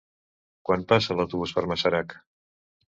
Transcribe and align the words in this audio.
Quan 0.69 0.87
passa 0.93 1.19
l'autobús 1.21 1.55
per 1.59 1.67
Masarac? 1.75 2.21